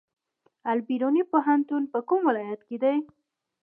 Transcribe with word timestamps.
البیروني 0.71 1.23
پوهنتون 1.31 1.83
په 1.93 1.99
کوم 2.07 2.21
ولایت 2.29 2.61
کې 2.67 2.77
دی؟ 2.83 2.95